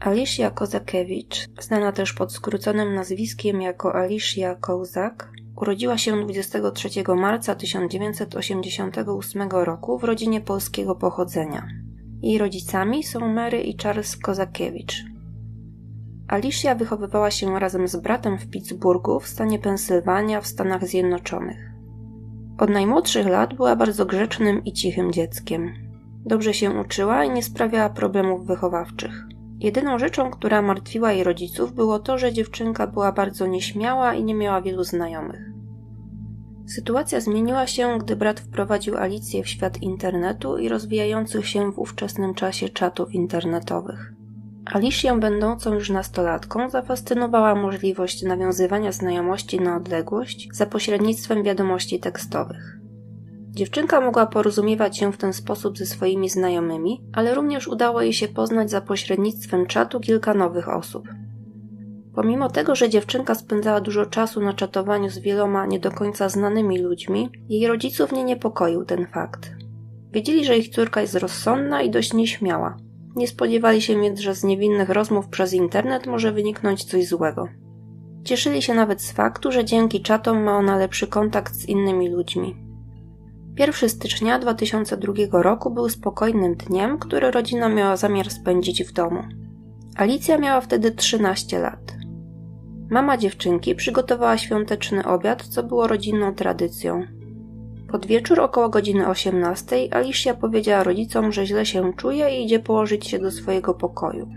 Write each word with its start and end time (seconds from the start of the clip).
Alicia 0.00 0.50
Kozakiewicz, 0.50 1.48
znana 1.60 1.92
też 1.92 2.12
pod 2.12 2.32
skróconym 2.32 2.94
nazwiskiem 2.94 3.60
jako 3.60 3.94
Alicia 3.94 4.54
Kozak, 4.54 5.32
urodziła 5.56 5.98
się 5.98 6.24
23 6.24 6.88
marca 7.16 7.54
1988 7.54 9.50
roku 9.50 9.98
w 9.98 10.04
rodzinie 10.04 10.40
polskiego 10.40 10.94
pochodzenia. 10.94 11.68
Jej 12.22 12.38
rodzicami 12.38 13.02
są 13.02 13.28
Mary 13.28 13.60
i 13.60 13.76
Charles 13.76 14.16
Kozakiewicz. 14.16 15.04
Alicia 16.28 16.74
wychowywała 16.74 17.30
się 17.30 17.58
razem 17.58 17.88
z 17.88 17.96
bratem 17.96 18.38
w 18.38 18.50
Pittsburghu 18.50 19.20
w 19.20 19.28
stanie 19.28 19.58
Pensylwania 19.58 20.40
w 20.40 20.46
Stanach 20.46 20.86
Zjednoczonych. 20.86 21.70
Od 22.58 22.70
najmłodszych 22.70 23.26
lat 23.26 23.54
była 23.54 23.76
bardzo 23.76 24.06
grzecznym 24.06 24.64
i 24.64 24.72
cichym 24.72 25.12
dzieckiem. 25.12 25.74
Dobrze 26.26 26.54
się 26.54 26.70
uczyła 26.70 27.24
i 27.24 27.30
nie 27.30 27.42
sprawiała 27.42 27.90
problemów 27.90 28.46
wychowawczych. 28.46 29.26
Jedyną 29.60 29.98
rzeczą, 29.98 30.30
która 30.30 30.62
martwiła 30.62 31.12
jej 31.12 31.24
rodziców, 31.24 31.74
było 31.74 31.98
to, 31.98 32.18
że 32.18 32.32
dziewczynka 32.32 32.86
była 32.86 33.12
bardzo 33.12 33.46
nieśmiała 33.46 34.14
i 34.14 34.24
nie 34.24 34.34
miała 34.34 34.62
wielu 34.62 34.84
znajomych. 34.84 35.40
Sytuacja 36.66 37.20
zmieniła 37.20 37.66
się, 37.66 37.98
gdy 37.98 38.16
brat 38.16 38.40
wprowadził 38.40 38.96
Alicję 38.96 39.42
w 39.42 39.48
świat 39.48 39.82
internetu 39.82 40.58
i 40.58 40.68
rozwijających 40.68 41.48
się 41.48 41.72
w 41.72 41.78
ówczesnym 41.78 42.34
czasie 42.34 42.68
czatów 42.68 43.14
internetowych. 43.14 44.12
Alicję, 44.64 45.18
będącą 45.18 45.74
już 45.74 45.90
nastolatką, 45.90 46.70
zafascynowała 46.70 47.54
możliwość 47.54 48.22
nawiązywania 48.22 48.92
znajomości 48.92 49.60
na 49.60 49.76
odległość 49.76 50.48
za 50.52 50.66
pośrednictwem 50.66 51.42
wiadomości 51.42 52.00
tekstowych. 52.00 52.80
Dziewczynka 53.50 54.00
mogła 54.00 54.26
porozumiewać 54.26 54.98
się 54.98 55.12
w 55.12 55.16
ten 55.16 55.32
sposób 55.32 55.78
ze 55.78 55.86
swoimi 55.86 56.28
znajomymi, 56.28 57.00
ale 57.12 57.34
również 57.34 57.68
udało 57.68 58.02
jej 58.02 58.12
się 58.12 58.28
poznać 58.28 58.70
za 58.70 58.80
pośrednictwem 58.80 59.66
czatu 59.66 60.00
kilka 60.00 60.34
nowych 60.34 60.68
osób. 60.68 61.08
Pomimo 62.14 62.48
tego, 62.48 62.74
że 62.74 62.88
dziewczynka 62.88 63.34
spędzała 63.34 63.80
dużo 63.80 64.06
czasu 64.06 64.40
na 64.40 64.52
czatowaniu 64.52 65.10
z 65.10 65.18
wieloma 65.18 65.66
nie 65.66 65.80
do 65.80 65.90
końca 65.90 66.28
znanymi 66.28 66.78
ludźmi, 66.78 67.30
jej 67.48 67.66
rodziców 67.66 68.12
nie 68.12 68.24
niepokoił 68.24 68.84
ten 68.84 69.06
fakt. 69.06 69.50
Wiedzieli, 70.12 70.44
że 70.44 70.58
ich 70.58 70.68
córka 70.68 71.00
jest 71.00 71.14
rozsądna 71.14 71.82
i 71.82 71.90
dość 71.90 72.12
nieśmiała. 72.12 72.76
Nie 73.16 73.28
spodziewali 73.28 73.82
się 73.82 74.00
więc, 74.00 74.20
że 74.20 74.34
z 74.34 74.44
niewinnych 74.44 74.88
rozmów 74.88 75.28
przez 75.28 75.52
internet 75.52 76.06
może 76.06 76.32
wyniknąć 76.32 76.84
coś 76.84 77.06
złego. 77.06 77.48
Cieszyli 78.24 78.62
się 78.62 78.74
nawet 78.74 79.02
z 79.02 79.12
faktu, 79.12 79.52
że 79.52 79.64
dzięki 79.64 80.00
czatom 80.02 80.42
ma 80.42 80.56
ona 80.56 80.76
lepszy 80.76 81.06
kontakt 81.06 81.54
z 81.54 81.64
innymi 81.64 82.08
ludźmi. 82.08 82.69
1 83.60 83.88
stycznia 83.88 84.38
2002 84.38 85.42
roku 85.42 85.70
był 85.70 85.88
spokojnym 85.88 86.54
dniem, 86.54 86.98
który 86.98 87.30
rodzina 87.30 87.68
miała 87.68 87.96
zamiar 87.96 88.30
spędzić 88.30 88.84
w 88.84 88.92
domu. 88.92 89.22
Alicja 89.96 90.38
miała 90.38 90.60
wtedy 90.60 90.90
13 90.90 91.58
lat. 91.58 91.92
Mama 92.90 93.16
dziewczynki 93.16 93.74
przygotowała 93.74 94.38
świąteczny 94.38 95.04
obiad, 95.04 95.42
co 95.42 95.62
było 95.62 95.86
rodzinną 95.86 96.34
tradycją. 96.34 97.02
Pod 97.90 98.06
wieczór 98.06 98.40
około 98.40 98.68
godziny 98.68 99.08
18 99.08 99.94
Alicia 99.94 100.34
powiedziała 100.34 100.82
rodzicom, 100.82 101.32
że 101.32 101.46
źle 101.46 101.66
się 101.66 101.92
czuje 101.96 102.38
i 102.38 102.44
idzie 102.44 102.58
położyć 102.58 103.06
się 103.06 103.18
do 103.18 103.30
swojego 103.30 103.74
pokoju. 103.74 104.28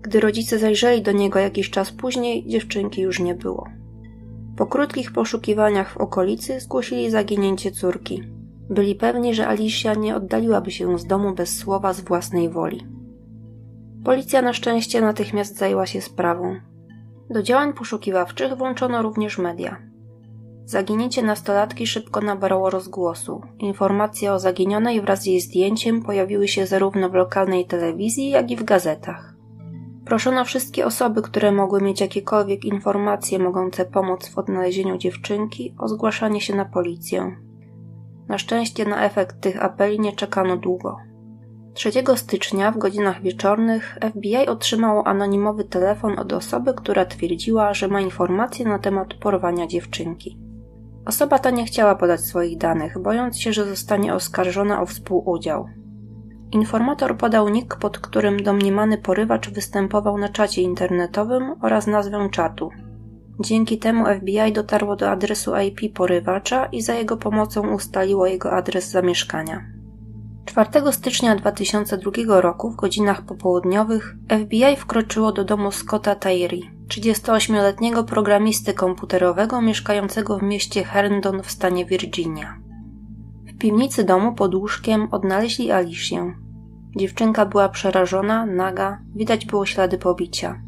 Gdy 0.00 0.20
rodzice 0.20 0.58
zajrzeli 0.58 1.02
do 1.02 1.12
niego 1.12 1.38
jakiś 1.38 1.70
czas 1.70 1.92
później, 1.92 2.46
dziewczynki 2.46 3.00
już 3.02 3.20
nie 3.20 3.34
było. 3.34 3.81
Po 4.56 4.66
krótkich 4.66 5.12
poszukiwaniach 5.12 5.92
w 5.92 5.96
okolicy 5.96 6.60
zgłosili 6.60 7.10
zaginięcie 7.10 7.70
córki. 7.70 8.22
Byli 8.70 8.94
pewni, 8.94 9.34
że 9.34 9.48
Alicia 9.48 9.94
nie 9.94 10.16
oddaliłaby 10.16 10.70
się 10.70 10.98
z 10.98 11.06
domu 11.06 11.34
bez 11.34 11.58
słowa 11.58 11.92
z 11.92 12.00
własnej 12.00 12.48
woli. 12.48 12.86
Policja 14.04 14.42
na 14.42 14.52
szczęście 14.52 15.00
natychmiast 15.00 15.58
zajęła 15.58 15.86
się 15.86 16.00
sprawą. 16.00 16.56
Do 17.30 17.42
działań 17.42 17.72
poszukiwawczych 17.72 18.54
włączono 18.54 19.02
również 19.02 19.38
media. 19.38 19.76
Zaginięcie 20.64 21.22
nastolatki 21.22 21.86
szybko 21.86 22.20
nabrało 22.20 22.70
rozgłosu. 22.70 23.42
Informacje 23.58 24.32
o 24.32 24.38
zaginionej 24.38 25.00
wraz 25.00 25.22
z 25.22 25.26
jej 25.26 25.40
zdjęciem 25.40 26.02
pojawiły 26.02 26.48
się 26.48 26.66
zarówno 26.66 27.10
w 27.10 27.14
lokalnej 27.14 27.66
telewizji, 27.66 28.30
jak 28.30 28.50
i 28.50 28.56
w 28.56 28.64
gazetach. 28.64 29.31
Proszono 30.04 30.44
wszystkie 30.44 30.86
osoby, 30.86 31.22
które 31.22 31.52
mogły 31.52 31.80
mieć 31.80 32.00
jakiekolwiek 32.00 32.64
informacje 32.64 33.38
mogące 33.38 33.84
pomóc 33.84 34.28
w 34.28 34.38
odnalezieniu 34.38 34.98
dziewczynki, 34.98 35.74
o 35.78 35.88
zgłaszanie 35.88 36.40
się 36.40 36.56
na 36.56 36.64
policję. 36.64 37.36
Na 38.28 38.38
szczęście 38.38 38.84
na 38.84 39.04
efekt 39.04 39.40
tych 39.40 39.64
apeli 39.64 40.00
nie 40.00 40.12
czekano 40.12 40.56
długo. 40.56 40.96
3 41.74 41.90
stycznia 42.16 42.70
w 42.70 42.78
godzinach 42.78 43.22
wieczornych 43.22 43.98
FBI 44.10 44.48
otrzymało 44.48 45.06
anonimowy 45.06 45.64
telefon 45.64 46.18
od 46.18 46.32
osoby, 46.32 46.74
która 46.74 47.04
twierdziła, 47.04 47.74
że 47.74 47.88
ma 47.88 48.00
informacje 48.00 48.66
na 48.66 48.78
temat 48.78 49.14
porwania 49.14 49.66
dziewczynki. 49.66 50.38
Osoba 51.06 51.38
ta 51.38 51.50
nie 51.50 51.64
chciała 51.64 51.94
podać 51.94 52.20
swoich 52.20 52.58
danych, 52.58 53.02
bojąc 53.02 53.40
się, 53.40 53.52
że 53.52 53.64
zostanie 53.64 54.14
oskarżona 54.14 54.82
o 54.82 54.86
współudział. 54.86 55.66
Informator 56.52 57.16
podał 57.16 57.48
nick, 57.48 57.76
pod 57.76 57.98
którym 57.98 58.42
domniemany 58.42 58.98
porywacz 58.98 59.50
występował 59.50 60.18
na 60.18 60.28
czacie 60.28 60.62
internetowym 60.62 61.54
oraz 61.62 61.86
nazwę 61.86 62.28
czatu. 62.30 62.70
Dzięki 63.40 63.78
temu 63.78 64.04
FBI 64.06 64.52
dotarło 64.52 64.96
do 64.96 65.10
adresu 65.10 65.52
IP 65.56 65.94
porywacza 65.94 66.66
i 66.66 66.82
za 66.82 66.94
jego 66.94 67.16
pomocą 67.16 67.74
ustaliło 67.74 68.26
jego 68.26 68.52
adres 68.52 68.90
zamieszkania. 68.90 69.64
4 70.44 70.92
stycznia 70.92 71.36
2002 71.36 72.40
roku 72.40 72.70
w 72.70 72.76
godzinach 72.76 73.22
popołudniowych 73.22 74.14
FBI 74.46 74.76
wkroczyło 74.76 75.32
do 75.32 75.44
domu 75.44 75.72
Scotta 75.72 76.14
Tyree, 76.14 76.70
38-letniego 76.88 78.04
programisty 78.04 78.74
komputerowego 78.74 79.62
mieszkającego 79.62 80.38
w 80.38 80.42
mieście 80.42 80.84
Herndon 80.84 81.42
w 81.42 81.50
stanie 81.50 81.86
Virginia. 81.86 82.61
Piwnicy 83.62 84.04
domu 84.04 84.32
pod 84.32 84.54
łóżkiem 84.54 85.08
odnaleźli 85.10 85.70
Alicję. 85.70 86.34
Dziewczynka 86.96 87.46
była 87.46 87.68
przerażona, 87.68 88.46
naga, 88.46 88.98
widać 89.14 89.46
było 89.46 89.66
ślady 89.66 89.98
pobicia. 89.98 90.62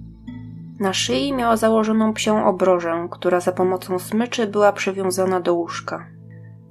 Na 0.80 0.92
szyi 0.92 1.32
miała 1.32 1.56
założoną 1.56 2.12
psią 2.12 2.46
obrożę, 2.46 3.08
która 3.10 3.40
za 3.40 3.52
pomocą 3.52 3.98
smyczy 3.98 4.46
była 4.46 4.72
przywiązana 4.72 5.40
do 5.40 5.54
łóżka. 5.54 6.06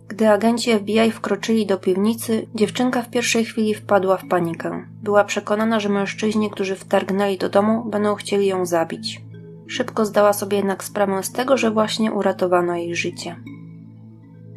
Gdy 0.07 0.29
agenci 0.29 0.79
FBI 0.79 1.11
wkroczyli 1.11 1.65
do 1.65 1.77
piwnicy, 1.77 2.47
dziewczynka 2.55 3.01
w 3.01 3.09
pierwszej 3.09 3.45
chwili 3.45 3.73
wpadła 3.73 4.17
w 4.17 4.27
panikę. 4.27 4.85
Była 5.01 5.23
przekonana, 5.23 5.79
że 5.79 5.89
mężczyźni, 5.89 6.49
którzy 6.49 6.75
wtargnęli 6.75 7.37
do 7.37 7.49
domu, 7.49 7.85
będą 7.89 8.15
chcieli 8.15 8.47
ją 8.47 8.65
zabić. 8.65 9.21
Szybko 9.67 10.05
zdała 10.05 10.33
sobie 10.33 10.57
jednak 10.57 10.83
sprawę 10.83 11.23
z 11.23 11.31
tego, 11.31 11.57
że 11.57 11.71
właśnie 11.71 12.11
uratowano 12.11 12.75
jej 12.75 12.95
życie. 12.95 13.35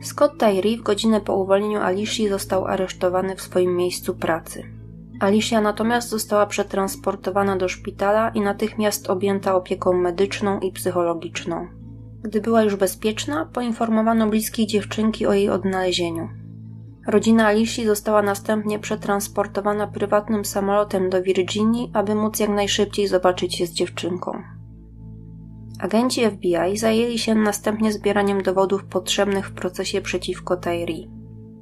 Scott 0.01 0.39
Tyree 0.39 0.77
w 0.77 0.83
godzinę 0.83 1.21
po 1.21 1.37
uwolnieniu 1.37 1.81
Alicji 1.81 2.29
został 2.29 2.67
aresztowany 2.67 3.37
w 3.37 3.43
swoim 3.43 3.77
miejscu 3.77 4.15
pracy. 4.15 4.63
Alicia 5.21 5.61
natomiast 5.61 6.09
została 6.09 6.47
przetransportowana 6.47 7.57
do 7.57 7.69
szpitala 7.69 8.29
i 8.29 8.41
natychmiast 8.41 9.11
objęta 9.11 9.55
opieką 9.55 9.93
medyczną 9.93 10.61
i 10.61 10.73
psychologiczną. 10.73 11.69
Gdy 12.23 12.41
była 12.41 12.63
już 12.63 12.77
bezpieczna, 12.77 13.47
poinformowano 13.53 14.29
bliskich 14.29 14.69
dziewczynki 14.69 15.27
o 15.27 15.33
jej 15.33 15.51
odnalezieniu. 15.51 16.29
Rodzina 17.07 17.47
Alicji 17.47 17.87
została 17.87 18.23
następnie 18.23 18.79
przetransportowana 18.79 19.87
prywatnym 19.87 20.45
samolotem 20.45 21.11
do 21.11 21.23
Virginii, 21.23 21.91
aby 21.95 22.15
móc 22.15 22.41
jak 22.41 22.51
najszybciej 22.51 23.09
zobaczyć 23.09 23.57
się 23.57 23.67
z 23.67 23.73
dziewczynką. 23.73 24.56
Agenci 25.81 26.27
FBI 26.31 26.77
zajęli 26.77 27.19
się 27.19 27.35
następnie 27.35 27.93
zbieraniem 27.93 28.43
dowodów 28.43 28.85
potrzebnych 28.85 29.49
w 29.49 29.53
procesie 29.53 30.01
przeciwko 30.01 30.57
Tyree. 30.57 31.11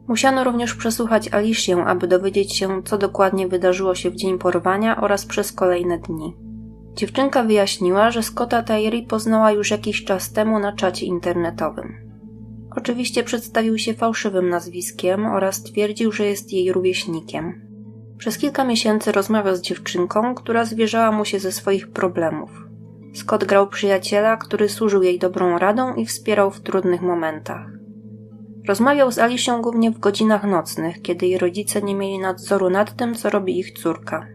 Musiano 0.09 0.45
również 0.45 0.75
przesłuchać 0.75 1.29
Alicję, 1.29 1.85
aby 1.85 2.07
dowiedzieć 2.07 2.57
się, 2.57 2.83
co 2.83 2.99
dokładnie 2.99 3.49
wydarzyło 3.49 3.95
się 3.95 4.11
w 4.11 4.17
dzień 4.17 4.39
porwania 4.39 5.01
oraz 5.01 5.27
przez 5.27 5.53
kolejne 5.53 5.99
dni. 5.99 6.37
Dziewczynka 6.95 7.45
wyjaśniła, 7.45 8.11
że 8.11 8.23
Scotta 8.23 8.63
Tyree 8.63 9.07
poznała 9.07 9.53
już 9.53 9.71
jakiś 9.71 10.05
czas 10.05 10.33
temu 10.33 10.59
na 10.59 10.73
czacie 10.73 11.07
internetowym. 11.07 12.05
Oczywiście 12.77 13.23
przedstawił 13.23 13.79
się 13.79 13.95
fałszywym 13.95 14.49
nazwiskiem 14.49 15.27
oraz 15.27 15.63
twierdził, 15.63 16.13
że 16.13 16.27
jest 16.27 16.53
jej 16.53 16.73
rówieśnikiem. 16.73 17.61
Przez 18.19 18.39
kilka 18.39 18.65
miesięcy 18.65 19.13
rozmawiał 19.13 19.57
z 19.57 19.61
dziewczynką, 19.61 20.35
która 20.35 20.65
zwierzała 20.65 21.13
mu 21.13 21.25
się 21.25 21.39
ze 21.39 21.53
swoich 21.53 21.91
problemów. 21.91 22.51
Scott 23.15 23.45
grał 23.45 23.69
przyjaciela, 23.69 24.37
który 24.37 24.69
służył 24.69 25.03
jej 25.03 25.19
dobrą 25.19 25.59
radą 25.59 25.95
i 25.95 26.07
wspierał 26.07 26.51
w 26.51 26.61
trudnych 26.61 27.03
momentach. 27.03 27.67
Rozmawiał 28.69 29.13
z 29.13 29.19
Alicją 29.19 29.63
głównie 29.63 29.91
w 29.91 29.99
godzinach 29.99 30.45
nocnych, 30.45 31.03
kiedy 31.03 31.27
jej 31.27 31.39
rodzice 31.39 31.83
nie 31.83 31.95
mieli 31.95 32.19
nadzoru 32.19 32.71
nad 32.71 32.97
tym, 32.97 33.15
co 33.15 33.31
robi 33.31 33.59
ich 33.59 33.73
córka. 33.73 34.27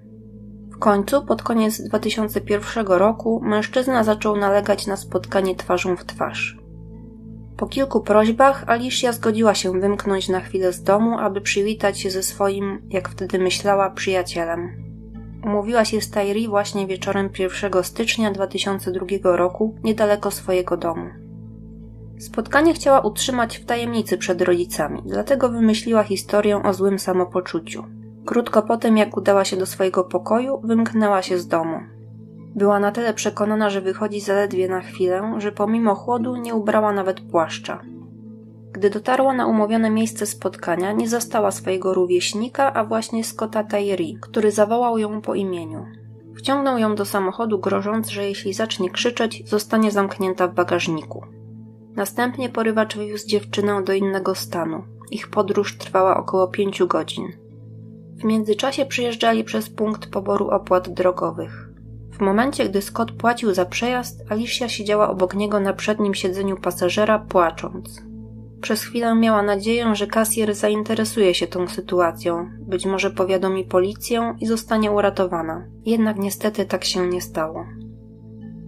W 0.71 0.79
końcu, 0.79 1.25
pod 1.25 1.43
koniec 1.43 1.81
2001 1.81 2.87
roku, 2.87 3.41
mężczyzna 3.43 4.03
zaczął 4.03 4.37
nalegać 4.37 4.87
na 4.87 4.97
spotkanie 4.97 5.55
twarzą 5.55 5.95
w 5.95 6.05
twarz. 6.05 6.57
Po 7.57 7.67
kilku 7.67 8.01
prośbach 8.01 8.63
Alicia 8.67 9.11
zgodziła 9.11 9.55
się 9.55 9.79
wymknąć 9.79 10.29
na 10.29 10.39
chwilę 10.39 10.73
z 10.73 10.83
domu, 10.83 11.17
aby 11.17 11.41
przywitać 11.41 11.99
się 11.99 12.11
ze 12.11 12.23
swoim, 12.23 12.81
jak 12.89 13.09
wtedy 13.09 13.39
myślała, 13.39 13.89
przyjacielem. 13.89 14.88
Umówiła 15.45 15.85
się 15.85 16.01
z 16.01 16.09
Tyree 16.09 16.47
właśnie 16.47 16.87
wieczorem 16.87 17.29
1 17.39 17.83
stycznia 17.83 18.31
2002 18.31 19.37
roku 19.37 19.75
niedaleko 19.83 20.31
swojego 20.31 20.77
domu. 20.77 21.09
Spotkanie 22.19 22.73
chciała 22.73 22.99
utrzymać 22.99 23.57
w 23.57 23.65
tajemnicy 23.65 24.17
przed 24.17 24.41
rodzicami, 24.41 25.01
dlatego 25.05 25.49
wymyśliła 25.49 26.03
historię 26.03 26.63
o 26.63 26.73
złym 26.73 26.99
samopoczuciu. 26.99 27.83
Krótko 28.25 28.61
potem, 28.61 28.97
jak 28.97 29.17
udała 29.17 29.45
się 29.45 29.57
do 29.57 29.65
swojego 29.65 30.03
pokoju, 30.03 30.61
wymknęła 30.63 31.21
się 31.21 31.37
z 31.37 31.47
domu. 31.47 31.79
Była 32.55 32.79
na 32.79 32.91
tyle 32.91 33.13
przekonana, 33.13 33.69
że 33.69 33.81
wychodzi 33.81 34.21
zaledwie 34.21 34.69
na 34.69 34.81
chwilę, 34.81 35.33
że 35.37 35.51
pomimo 35.51 35.95
chłodu 35.95 36.35
nie 36.35 36.55
ubrała 36.55 36.93
nawet 36.93 37.21
płaszcza. 37.21 37.81
Gdy 38.79 38.89
dotarła 38.89 39.33
na 39.33 39.47
umówione 39.47 39.89
miejsce 39.89 40.25
spotkania, 40.25 40.91
nie 40.91 41.09
zastała 41.09 41.51
swojego 41.51 41.93
rówieśnika, 41.93 42.73
a 42.73 42.85
właśnie 42.85 43.23
Scotta 43.23 43.63
Tyree, 43.63 44.17
który 44.21 44.51
zawołał 44.51 44.97
ją 44.97 45.21
po 45.21 45.35
imieniu. 45.35 45.85
Wciągnął 46.37 46.77
ją 46.77 46.95
do 46.95 47.05
samochodu, 47.05 47.59
grożąc, 47.59 48.09
że 48.09 48.27
jeśli 48.27 48.53
zacznie 48.53 48.89
krzyczeć, 48.89 49.49
zostanie 49.49 49.91
zamknięta 49.91 50.47
w 50.47 50.53
bagażniku. 50.53 51.25
Następnie 51.95 52.49
porywacz 52.49 52.97
wywiózł 52.97 53.27
dziewczynę 53.27 53.83
do 53.83 53.93
innego 53.93 54.35
stanu. 54.35 54.83
Ich 55.11 55.29
podróż 55.29 55.77
trwała 55.77 56.17
około 56.17 56.47
pięciu 56.47 56.87
godzin. 56.87 57.27
W 58.17 58.23
międzyczasie 58.23 58.85
przyjeżdżali 58.85 59.43
przez 59.43 59.69
punkt 59.69 60.09
poboru 60.09 60.49
opłat 60.49 60.89
drogowych. 60.89 61.69
W 62.11 62.21
momencie, 62.21 62.69
gdy 62.69 62.81
Scott 62.81 63.11
płacił 63.11 63.53
za 63.53 63.65
przejazd, 63.65 64.31
Alicia 64.31 64.69
siedziała 64.69 65.09
obok 65.09 65.35
niego 65.35 65.59
na 65.59 65.73
przednim 65.73 66.13
siedzeniu 66.13 66.57
pasażera, 66.57 67.19
płacząc. 67.19 68.08
Przez 68.61 68.83
chwilę 68.83 69.15
miała 69.15 69.41
nadzieję, 69.41 69.95
że 69.95 70.07
kasjer 70.07 70.55
zainteresuje 70.55 71.33
się 71.33 71.47
tą 71.47 71.67
sytuacją, 71.67 72.49
być 72.59 72.85
może 72.85 73.11
powiadomi 73.11 73.65
policję 73.65 74.35
i 74.39 74.47
zostanie 74.47 74.91
uratowana. 74.91 75.65
Jednak 75.85 76.19
niestety 76.19 76.65
tak 76.65 76.85
się 76.85 77.07
nie 77.07 77.21
stało. 77.21 77.65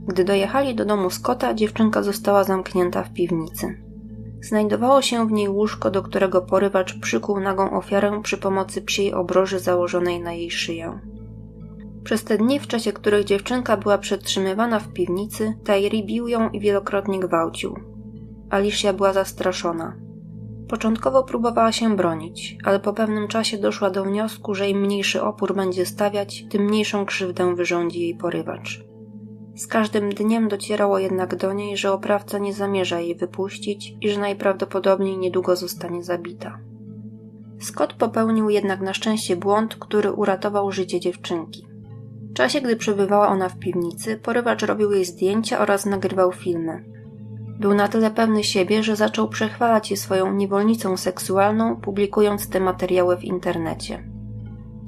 Gdy 0.07 0.23
dojechali 0.23 0.75
do 0.75 0.85
domu 0.85 1.09
Scotta, 1.09 1.53
dziewczynka 1.53 2.03
została 2.03 2.43
zamknięta 2.43 3.03
w 3.03 3.13
piwnicy. 3.13 3.81
Znajdowało 4.41 5.01
się 5.01 5.27
w 5.27 5.31
niej 5.31 5.49
łóżko, 5.49 5.91
do 5.91 6.01
którego 6.01 6.41
porywacz 6.41 6.99
przykuł 6.99 7.39
nagą 7.39 7.71
ofiarę 7.71 8.21
przy 8.23 8.37
pomocy 8.37 8.81
psiej 8.81 9.13
obroży 9.13 9.59
założonej 9.59 10.19
na 10.19 10.33
jej 10.33 10.51
szyję. 10.51 10.99
Przez 12.03 12.23
te 12.23 12.37
dni, 12.37 12.59
w 12.59 12.67
czasie 12.67 12.93
których 12.93 13.25
dziewczynka 13.25 13.77
była 13.77 13.97
przetrzymywana 13.97 14.79
w 14.79 14.93
piwnicy, 14.93 15.53
Tyree 15.63 16.05
bił 16.05 16.27
ją 16.27 16.49
i 16.49 16.59
wielokrotnie 16.59 17.19
gwałcił. 17.19 17.90
Alicia 18.51 18.93
była 18.93 19.13
zastraszona. 19.13 19.95
Początkowo 20.67 21.23
próbowała 21.23 21.71
się 21.71 21.95
bronić, 21.95 22.57
ale 22.63 22.79
po 22.79 22.93
pewnym 22.93 23.27
czasie 23.27 23.57
doszła 23.57 23.89
do 23.89 24.03
wniosku, 24.03 24.55
że 24.55 24.69
im 24.69 24.81
mniejszy 24.81 25.21
opór 25.21 25.55
będzie 25.55 25.85
stawiać, 25.85 26.45
tym 26.49 26.61
mniejszą 26.61 27.05
krzywdę 27.05 27.55
wyrządzi 27.55 28.01
jej 28.01 28.15
porywacz. 28.15 28.83
Z 29.55 29.67
każdym 29.67 30.09
dniem 30.09 30.47
docierało 30.47 30.99
jednak 30.99 31.35
do 31.35 31.53
niej, 31.53 31.77
że 31.77 31.91
oprawca 31.91 32.37
nie 32.37 32.53
zamierza 32.53 32.99
jej 32.99 33.15
wypuścić 33.15 33.95
i 34.01 34.09
że 34.09 34.19
najprawdopodobniej 34.19 35.17
niedługo 35.17 35.55
zostanie 35.55 36.03
zabita. 36.03 36.59
Scott 37.59 37.93
popełnił 37.93 38.49
jednak 38.49 38.81
na 38.81 38.93
szczęście 38.93 39.35
błąd, 39.35 39.75
który 39.75 40.11
uratował 40.11 40.71
życie 40.71 40.99
dziewczynki. 40.99 41.67
W 42.31 42.33
czasie, 42.33 42.61
gdy 42.61 42.75
przebywała 42.75 43.27
ona 43.27 43.49
w 43.49 43.59
piwnicy, 43.59 44.17
porywacz 44.17 44.63
robił 44.63 44.91
jej 44.91 45.05
zdjęcia 45.05 45.59
oraz 45.59 45.85
nagrywał 45.85 46.31
filmy. 46.31 47.00
Był 47.61 47.73
na 47.73 47.87
tyle 47.87 48.11
pewny 48.11 48.43
siebie, 48.43 48.83
że 48.83 48.95
zaczął 48.95 49.29
przechwalać 49.29 49.91
je 49.91 49.97
swoją 49.97 50.33
niewolnicą 50.33 50.97
seksualną, 50.97 51.75
publikując 51.75 52.49
te 52.49 52.59
materiały 52.59 53.17
w 53.17 53.23
internecie. 53.23 54.03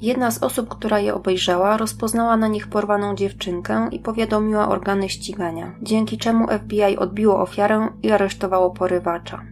Jedna 0.00 0.30
z 0.30 0.42
osób, 0.42 0.68
która 0.68 0.98
je 0.98 1.14
obejrzała, 1.14 1.76
rozpoznała 1.76 2.36
na 2.36 2.48
nich 2.48 2.68
porwaną 2.68 3.14
dziewczynkę 3.14 3.88
i 3.90 3.98
powiadomiła 3.98 4.68
organy 4.68 5.08
ścigania, 5.08 5.74
dzięki 5.82 6.18
czemu 6.18 6.46
FBI 6.48 6.96
odbiło 6.98 7.40
ofiarę 7.40 7.88
i 8.02 8.10
aresztowało 8.10 8.70
porywacza. 8.70 9.42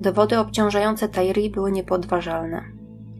Dowody 0.00 0.38
obciążające 0.38 1.08
Tyree 1.08 1.50
były 1.50 1.72
niepodważalne. 1.72 2.75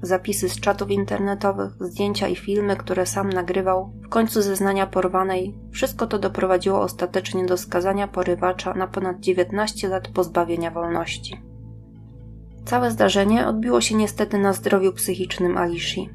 Zapisy 0.07 0.49
z 0.49 0.61
czatów 0.61 0.91
internetowych, 0.91 1.73
zdjęcia 1.81 2.29
i 2.29 2.37
filmy, 2.37 2.77
które 2.77 3.07
sam 3.07 3.31
nagrywał, 3.31 3.93
w 4.03 4.09
końcu 4.09 4.43
zeznania 4.43 4.87
porwanej, 4.87 5.55
wszystko 5.71 6.07
to 6.07 6.19
doprowadziło 6.19 6.81
ostatecznie 6.81 7.47
do 7.47 7.57
skazania 7.57 8.09
porywacza 8.09 8.75
na 8.75 8.87
ponad 8.87 9.21
19 9.21 9.89
lat 9.89 10.09
pozbawienia 10.09 10.71
wolności. 10.71 11.43
Całe 12.65 12.91
zdarzenie 12.91 13.47
odbiło 13.47 13.81
się 13.81 13.95
niestety 13.95 14.39
na 14.39 14.53
zdrowiu 14.53 14.93
psychicznym 14.93 15.59
Alishi. 15.59 16.11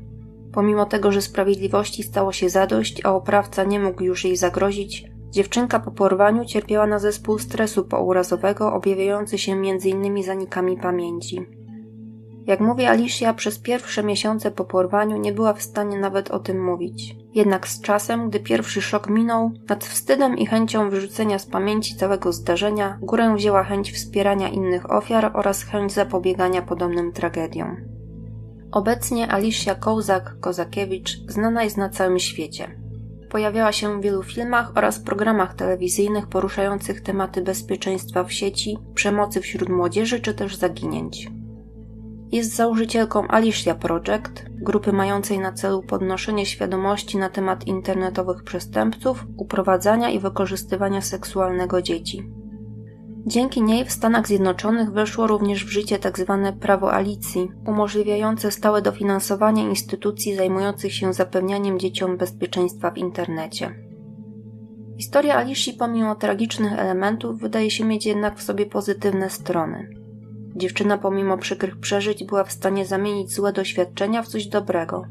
Pomimo 0.53 0.85
tego, 0.85 1.11
że 1.11 1.21
sprawiedliwości 1.21 2.03
stało 2.03 2.31
się 2.31 2.49
zadość, 2.49 3.05
a 3.05 3.13
oprawca 3.13 3.63
nie 3.63 3.79
mógł 3.79 4.03
już 4.03 4.25
jej 4.25 4.37
zagrozić, 4.37 5.05
dziewczynka 5.29 5.79
po 5.79 5.91
porwaniu 5.91 6.45
cierpiała 6.45 6.87
na 6.87 6.99
zespół 6.99 7.39
stresu 7.39 7.83
pourazowego 7.83 8.73
objawiający 8.73 9.37
się 9.37 9.51
m.in. 9.51 10.23
zanikami 10.23 10.77
pamięci. 10.77 11.60
Jak 12.47 12.59
mówi 12.59 12.85
Alicia, 12.85 13.33
przez 13.33 13.59
pierwsze 13.59 14.03
miesiące 14.03 14.51
po 14.51 14.65
porwaniu 14.65 15.17
nie 15.17 15.33
była 15.33 15.53
w 15.53 15.61
stanie 15.61 15.99
nawet 15.99 16.31
o 16.31 16.39
tym 16.39 16.63
mówić. 16.63 17.15
Jednak 17.33 17.67
z 17.67 17.81
czasem, 17.81 18.29
gdy 18.29 18.39
pierwszy 18.39 18.81
szok 18.81 19.09
minął, 19.09 19.51
nad 19.69 19.85
wstydem 19.85 20.37
i 20.37 20.45
chęcią 20.45 20.89
wyrzucenia 20.89 21.39
z 21.39 21.45
pamięci 21.45 21.95
całego 21.95 22.33
zdarzenia, 22.33 22.97
górę 23.01 23.35
wzięła 23.35 23.63
chęć 23.63 23.91
wspierania 23.91 24.49
innych 24.49 24.91
ofiar 24.91 25.31
oraz 25.33 25.63
chęć 25.63 25.93
zapobiegania 25.93 26.61
podobnym 26.61 27.11
tragediom. 27.11 27.77
Obecnie 28.71 29.31
Alicia 29.31 29.75
Kołzak-Kozakiewicz 29.75 31.31
znana 31.31 31.63
jest 31.63 31.77
na 31.77 31.89
całym 31.89 32.19
świecie. 32.19 32.75
Pojawiała 33.29 33.71
się 33.71 33.99
w 33.99 34.03
wielu 34.03 34.23
filmach 34.23 34.71
oraz 34.75 34.99
programach 34.99 35.53
telewizyjnych 35.53 36.27
poruszających 36.27 37.01
tematy 37.01 37.41
bezpieczeństwa 37.41 38.23
w 38.23 38.33
sieci, 38.33 38.77
przemocy 38.95 39.41
wśród 39.41 39.69
młodzieży 39.69 40.19
czy 40.19 40.33
też 40.33 40.55
zaginięć. 40.55 41.40
Jest 42.31 42.55
założycielką 42.55 43.27
Alicia 43.27 43.75
Project, 43.75 44.45
grupy 44.49 44.93
mającej 44.93 45.39
na 45.39 45.51
celu 45.51 45.83
podnoszenie 45.83 46.45
świadomości 46.45 47.17
na 47.17 47.29
temat 47.29 47.67
internetowych 47.67 48.43
przestępców, 48.43 49.25
uprowadzania 49.37 50.09
i 50.09 50.19
wykorzystywania 50.19 51.01
seksualnego 51.01 51.81
dzieci. 51.81 52.29
Dzięki 53.25 53.61
niej 53.61 53.85
w 53.85 53.91
Stanach 53.91 54.27
Zjednoczonych 54.27 54.91
weszło 54.91 55.27
również 55.27 55.65
w 55.65 55.69
życie 55.69 55.99
tzw. 55.99 56.41
Tak 56.43 56.59
prawo 56.59 56.93
Alicji, 56.93 57.51
umożliwiające 57.67 58.51
stałe 58.51 58.81
dofinansowanie 58.81 59.63
instytucji 59.63 60.35
zajmujących 60.35 60.93
się 60.93 61.13
zapewnianiem 61.13 61.79
dzieciom 61.79 62.17
bezpieczeństwa 62.17 62.91
w 62.91 62.97
internecie. 62.97 63.75
Historia 64.97 65.35
Alicji 65.35 65.73
pomimo 65.73 66.15
tragicznych 66.15 66.73
elementów 66.79 67.39
wydaje 67.39 67.71
się 67.71 67.85
mieć 67.85 68.05
jednak 68.05 68.39
w 68.39 68.43
sobie 68.43 68.65
pozytywne 68.65 69.29
strony. 69.29 70.00
Dziewczyna 70.55 70.97
pomimo 70.97 71.37
przykrych 71.37 71.79
przeżyć 71.79 72.23
była 72.23 72.43
w 72.43 72.51
stanie 72.51 72.85
zamienić 72.85 73.33
złe 73.33 73.53
doświadczenia 73.53 74.23
w 74.23 74.27
coś 74.27 74.47
dobrego. 74.47 75.05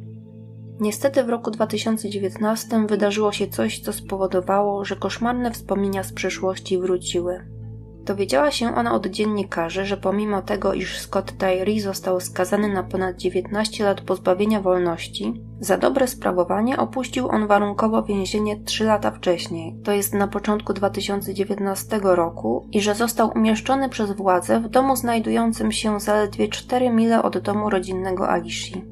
Niestety 0.81 1.25
w 1.25 1.29
roku 1.29 1.51
2019 1.51 2.87
wydarzyło 2.87 3.33
się 3.33 3.49
coś, 3.49 3.81
co 3.81 3.93
spowodowało, 3.93 4.85
że 4.85 4.97
koszmarne 4.97 5.51
wspomnienia 5.51 6.03
z 6.03 6.13
przeszłości 6.13 6.79
wróciły. 6.79 7.60
Dowiedziała 8.05 8.51
się 8.51 8.75
ona 8.75 8.95
od 8.95 9.07
dziennikarzy, 9.07 9.85
że 9.85 9.97
pomimo 9.97 10.43
tego, 10.43 10.75
iż 10.75 10.99
Scott 10.99 11.33
Tyree 11.39 11.81
został 11.81 12.21
skazany 12.21 12.69
na 12.69 12.83
ponad 12.83 13.17
19 13.17 13.85
lat 13.85 14.01
pozbawienia 14.01 14.61
wolności, 14.61 15.43
za 15.61 15.79
dobre 15.79 16.07
sprawowanie 16.07 16.77
opuścił 16.77 17.29
on 17.29 17.47
warunkowo 17.47 18.03
więzienie 18.03 18.61
3 18.65 18.85
lata 18.85 19.11
wcześniej, 19.11 19.77
to 19.85 19.93
jest 19.93 20.15
na 20.15 20.29
początku 20.29 20.73
2019 20.73 22.01
roku, 22.03 22.69
i 22.73 22.81
że 22.81 22.95
został 22.95 23.31
umieszczony 23.37 23.89
przez 23.89 24.13
władze 24.13 24.61
w 24.61 24.69
domu 24.69 24.97
znajdującym 24.97 25.73
się 25.73 26.01
zaledwie 26.01 26.49
4 26.49 26.91
mile 26.91 27.23
od 27.23 27.39
domu 27.39 27.71
rodzinnego 27.71 28.31
Alishi. 28.31 28.85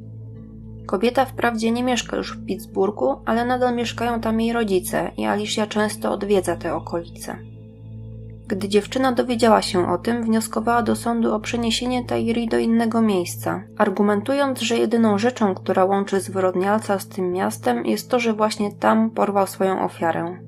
Kobieta 0.87 1.25
wprawdzie 1.25 1.71
nie 1.71 1.83
mieszka 1.83 2.17
już 2.17 2.37
w 2.37 2.47
Pittsburghu, 2.47 3.17
ale 3.27 3.45
nadal 3.45 3.75
mieszkają 3.75 4.21
tam 4.21 4.41
jej 4.41 4.53
rodzice 4.53 5.11
i 5.17 5.25
Alicia 5.25 5.67
często 5.67 6.13
odwiedza 6.13 6.57
te 6.57 6.75
okolice. 6.75 7.48
Gdy 8.49 8.69
dziewczyna 8.69 9.13
dowiedziała 9.13 9.63
się 9.63 9.93
o 9.93 9.99
tym, 9.99 10.25
wnioskowała 10.25 10.83
do 10.83 10.97
sądu 10.97 11.35
o 11.35 11.41
przeniesienie 11.41 12.05
Tairi 12.05 12.49
do 12.49 12.59
innego 12.59 13.03
miejsca, 13.03 13.63
argumentując, 13.79 14.61
że 14.61 14.77
jedyną 14.77 15.19
rzeczą, 15.19 15.55
która 15.55 15.85
łączy 15.85 16.21
zwyrodnialca 16.21 16.99
z 16.99 17.09
tym 17.09 17.33
miastem, 17.33 17.87
jest 17.87 18.11
to, 18.11 18.21
że 18.21 18.33
właśnie 18.33 18.73
tam 18.73 19.11
porwał 19.11 19.47
swoją 19.47 19.85
ofiarę. 19.85 20.39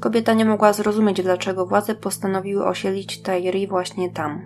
Kobieta 0.00 0.32
nie 0.32 0.44
mogła 0.44 0.72
zrozumieć, 0.72 1.22
dlaczego 1.22 1.66
władze 1.66 1.94
postanowiły 1.94 2.66
osiedlić 2.66 3.22
Tairi 3.22 3.66
właśnie 3.66 4.10
tam. 4.10 4.42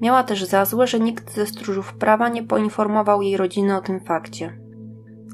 Miała 0.00 0.22
też 0.22 0.44
za 0.44 0.64
złe, 0.64 0.86
że 0.86 1.00
nikt 1.00 1.34
ze 1.34 1.46
stróżów 1.46 1.94
prawa 1.94 2.28
nie 2.28 2.42
poinformował 2.42 3.22
jej 3.22 3.36
rodziny 3.36 3.76
o 3.76 3.80
tym 3.80 4.00
fakcie. 4.00 4.58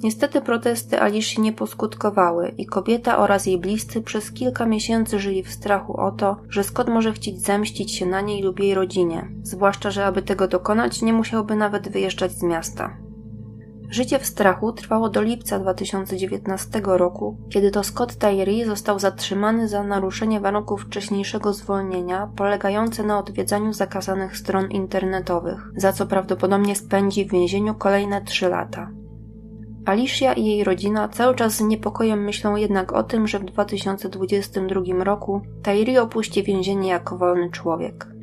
Niestety 0.02 0.40
protesty 0.40 1.00
Aliszy 1.00 1.40
nie 1.40 1.52
poskutkowały 1.52 2.48
i 2.58 2.66
kobieta 2.66 3.18
oraz 3.18 3.46
jej 3.46 3.58
bliscy 3.58 4.02
przez 4.02 4.32
kilka 4.32 4.66
miesięcy 4.66 5.18
żyli 5.18 5.42
w 5.42 5.52
strachu 5.52 6.00
o 6.00 6.10
to, 6.10 6.36
że 6.48 6.64
Scott 6.64 6.88
może 6.88 7.12
chcieć 7.12 7.40
zemścić 7.40 7.94
się 7.94 8.06
na 8.06 8.20
niej 8.20 8.42
lub 8.42 8.60
jej 8.60 8.74
rodzinie, 8.74 9.28
zwłaszcza, 9.42 9.90
że 9.90 10.06
aby 10.06 10.22
tego 10.22 10.48
dokonać 10.48 11.02
nie 11.02 11.12
musiałby 11.12 11.56
nawet 11.56 11.88
wyjeżdżać 11.88 12.32
z 12.32 12.42
miasta. 12.42 12.96
Życie 13.90 14.18
w 14.18 14.26
strachu 14.26 14.72
trwało 14.72 15.08
do 15.08 15.22
lipca 15.22 15.58
2019 15.58 16.80
roku, 16.84 17.36
kiedy 17.50 17.70
to 17.70 17.84
Scott 17.84 18.14
Tyree 18.16 18.64
został 18.64 18.98
zatrzymany 18.98 19.68
za 19.68 19.82
naruszenie 19.82 20.40
warunków 20.40 20.82
wcześniejszego 20.82 21.52
zwolnienia, 21.52 22.30
polegające 22.36 23.02
na 23.02 23.18
odwiedzaniu 23.18 23.72
zakazanych 23.72 24.36
stron 24.36 24.70
internetowych, 24.70 25.70
za 25.76 25.92
co 25.92 26.06
prawdopodobnie 26.06 26.76
spędzi 26.76 27.24
w 27.24 27.32
więzieniu 27.32 27.74
kolejne 27.74 28.22
trzy 28.22 28.48
lata. 28.48 28.90
Alicia 29.88 30.32
i 30.32 30.44
jej 30.44 30.64
rodzina 30.64 31.08
cały 31.08 31.34
czas 31.34 31.56
z 31.56 31.60
niepokojem 31.60 32.24
myślą 32.24 32.56
jednak 32.56 32.92
o 32.92 33.02
tym, 33.02 33.28
że 33.28 33.38
w 33.38 33.44
2022 33.44 35.04
roku 35.04 35.40
Tyree 35.62 35.98
opuści 35.98 36.42
więzienie 36.42 36.88
jako 36.88 37.18
wolny 37.18 37.50
człowiek. 37.50 38.17